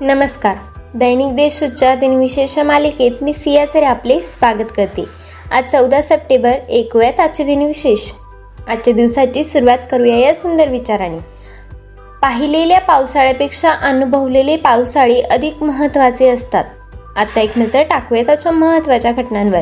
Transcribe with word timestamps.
नमस्कार. 0.00 0.56
दैनिक 0.94 1.36
देशच्या 1.36 1.94
दिनविशेष 1.94 2.58
मालिकेत 2.58 3.10
मी 3.22 3.32
सिया 3.32 3.66
सरे 3.66 3.84
आपले 3.84 4.20
स्वागत 4.20 4.64
करते. 4.76 5.04
आज 5.52 5.64
चौदा 5.64 6.02
सप्टेंबर 6.02 6.52
ऐकूयात 6.70 7.20
आजचे 7.20 7.44
दिनविशेष. 7.44 8.12
आजच्या 8.68 8.94
दिवसाची 8.94 9.44
सुरुवात 9.44 9.78
करूया 9.90 10.16
या 10.16 10.34
सुंदर 10.34 10.68
विचाराने. 10.68 11.18
पाहिलेल्या 12.22 12.80
पावसाळ्यापेक्षा 12.80 13.70
अनुभवलेले 13.70 14.56
पावसाळे 14.56 15.20
अधिक 15.20 15.62
महत्त्वाचे 15.62 16.28
असतात. 16.28 16.64
आता 17.16 17.40
एक 17.40 17.58
नजर 17.58 17.82
टाकूया 17.82 18.22
त्याच्या 18.22 18.52
महत्त्वाच्या 18.52 19.12
घटनांवर. 19.12 19.60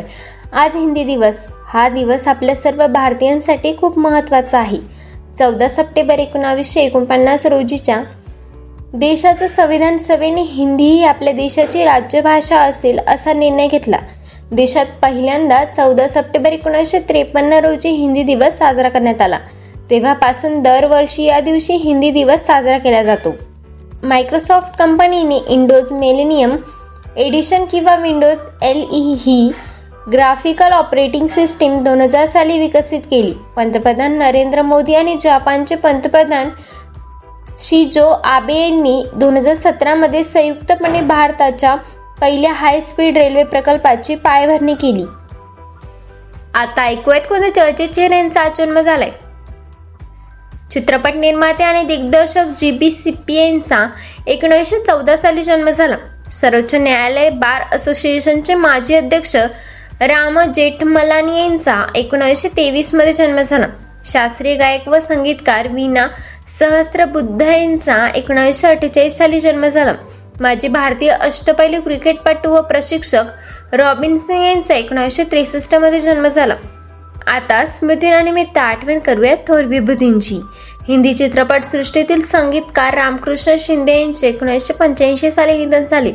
आज 0.52 0.76
हिंदी 0.76 1.04
दिवस. 1.04 1.46
हा 1.66 1.88
दिवस 1.88 2.28
आपल्या 2.28 2.54
सर्व 2.54 2.86
भारतीयांसाठी 2.86 3.76
खूप 3.76 3.98
महत्त्वाचा 3.98 4.58
आहे. 4.58 4.78
चौदा 5.38 5.68
सप्टेंबर 5.68 6.18
एकोणावीसशे 6.18 6.80
एकोणपन्नास 6.80 7.46
रोजीच्या 7.46 8.02
देशाचं 8.98 9.46
संविधान 9.46 9.98
सभेने 9.98 10.42
हिंदी 10.42 10.84
ही 10.84 11.04
आपल्या 11.04 11.32
देशाची 11.32 11.84
राज्यभाषा 11.84 12.58
असेल 12.58 12.98
असा 12.98 13.32
निर्णय 13.32 13.66
घेतला. 13.68 13.96
देशात 14.50 14.86
पहिल्यांदा 15.02 15.64
चौदा 15.64 16.06
सप्टेंबर 16.08 16.52
एकोणीसशे 16.52 16.98
त्रेपन्न 16.98 17.52
रोजी 17.52 17.88
हिंदी 17.88 18.22
दिवस 18.22 18.58
साजरा 18.58 18.88
करण्यात 18.88 19.20
आला. 19.20 19.38
तेव्हापासून 19.90 20.62
दरवर्षी 20.62 21.24
या 21.24 21.40
दिवशी 21.40 21.74
हिंदी 21.74 22.10
दिवस 22.10 22.46
साजरा 22.46 22.78
केला 22.78 23.02
जातो. 23.02 23.34
मायक्रोसॉफ्ट 24.02 24.78
कंपनीने 24.78 25.36
इंडोज 25.48 25.92
मेलेनियम 25.92 26.56
एडिशन 27.16 27.64
किंवा 27.64 27.96
विंडोज 27.96 28.48
एल 28.62 28.84
ई 28.92 29.14
ही 29.20 29.52
ग्राफिकल 30.12 30.72
ऑपरेटिंग 30.72 31.26
सिस्टीम 31.26 31.80
दोन 31.80 32.00
हजार 32.00 32.26
साली 32.26 32.58
विकसित 32.58 33.00
केली. 33.10 33.34
पंतप्रधान 33.56 34.18
नरेंद्र 34.18 34.62
मोदी 34.62 34.94
आणि 34.94 35.16
जपानचे 35.20 35.74
पंतप्रधान 35.74 36.50
शिजो 37.58 38.06
आबे 38.24 38.54
यांनी 38.54 39.02
दोन 39.14 39.36
हजार 39.36 39.54
सतरामध्ये 39.54 40.22
संयुक्तपणे 40.24 41.00
भारताच्या 41.00 41.74
पहिल्या 42.20 42.52
हाय 42.52 42.80
स्पीड 42.80 43.16
रेल्वे 43.18 43.44
प्रकल्पाची 43.44 44.14
पायभरणी 44.14 44.74
केली. 44.74 45.04
आता 46.54 46.82
ऐकूयात 46.82 47.20
कोणत्या 47.28 47.54
चर्चेत 47.54 47.88
चेहऱ्यांचा 47.88 48.48
जन्म 48.56 48.80
झालाय? 48.80 49.10
चित्रपट 50.72 51.14
निर्माते 51.14 51.64
आणि 51.64 51.82
दिग्दर्शक 51.82 52.52
जी 52.58 52.70
बी 52.70 52.90
यांचा 53.36 53.86
एकोणीसशे 54.26 54.78
चौदा 54.78 55.16
साली 55.16 55.42
जन्म 55.42 55.70
झाला. 55.70 55.96
सर्वोच्च 56.30 56.74
न्यायालय 56.74 57.30
बार 57.30 57.62
असोसिएशनचे 57.72 58.54
माजी 58.54 58.94
अध्यक्ष 58.94 59.36
राम 60.00 60.40
जेठमलानी 60.54 61.40
यांचा 61.40 61.82
एकोणीसशे 61.94 62.48
तेवीसमध्ये 62.48 63.12
जन्म 63.12 63.40
झाला. 63.40 63.66
शास्त्रीय 64.06 64.54
गायक 64.54 64.88
व 64.88 64.98
संगीतकार 64.98 65.68
वीणा 65.68 66.06
सहस्रबुद्ध 66.58 67.42
यांचा 67.42 68.06
एकोणीसशे 68.14 68.66
अठ्ठेचाळीस 68.66 69.16
साली 69.18 69.40
जन्म 69.40 69.66
झाला. 69.66 69.94
माजी 70.40 70.68
भारतीय 70.68 71.10
अष्टपैलू 71.10 71.80
क्रिकेटपटू 71.80 72.50
व 72.50 72.60
प्रशिक्षक 72.60 73.74
रॉबिन 73.74 74.18
सिंग 74.18 74.44
यांचा 74.44 74.74
एकोणीसशे 74.74 75.24
त्रेसष्टमध्ये 75.24 76.00
जन्म 76.00 76.26
झाला. 76.28 76.54
आता 77.26 77.64
स्मृतीनानिमित्त 77.66 78.58
आठवण 78.58 78.98
करूयात 78.98 79.36
थोर 79.48 79.64
विभूतींची. 79.64 80.40
हिंदी 80.88 81.12
चित्रपटसृष्टीतील 81.14 82.20
संगीतकार 82.20 82.94
रामकृष्ण 82.94 83.54
शिंदे 83.58 84.00
यांचे 84.00 84.28
एकोणीसशे 84.28 84.74
पंच्याऐंशी 84.74 85.30
साली 85.30 85.56
निधन 85.58 85.86
झाले. 85.86 86.12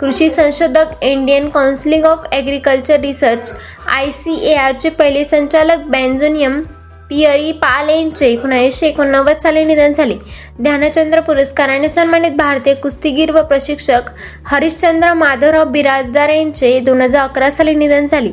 कृषी 0.00 0.30
संशोधक 0.30 1.02
Indian 1.02 1.48
council 1.48 2.04
of 2.04 2.26
agriculture 2.32 3.00
research 3.00 3.52
I 3.94 4.10
C 4.10 4.34
A 4.50 4.54
आरचे 4.54 4.88
पहिले 4.88 5.24
संचालक 5.24 5.86
बॅन्झोनियम 5.86 6.60
पियरी 7.08 7.52
पाल 7.52 7.88
यांचे 7.88 8.26
एकोणीसशे 8.26 8.86
एकोणनव्वद 8.86 9.38
साली 9.38 9.64
निधन 9.64 9.92
झाले. 9.92 10.14
ध्यानचंद्र 10.62 11.20
पुरस्काराने 11.20 11.88
सन्मानित 11.88 12.30
भारतीय 12.30 12.74
कुस्तीगीर 12.74 13.30
व 13.30 13.42
प्रशिक्षक 13.42 14.00
हरिश्चंद्र 14.46 15.14
माधवराव 15.14 15.64
बिराजदार 15.64 16.28
यांचे 16.28 16.80
दोन 16.80 17.00
हजार 17.00 17.22
अकरा 17.22 17.50
साली 17.50 17.74
निधन 17.74 18.06
झाले. 18.06 18.30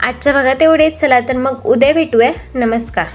आजच्या 0.00 0.32
भागात 0.32 0.62
एवढेच. 0.62 1.00
चला 1.00 1.20
तर 1.20 1.36
मग 1.36 1.60
उद्या 1.64 1.92
भेटूया. 1.92 2.30
नमस्कार. 2.54 3.06